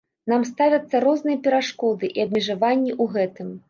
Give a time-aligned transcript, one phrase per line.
[0.31, 3.59] Нам ставяцца розныя перашкоды і абмежаванні ў гэтым.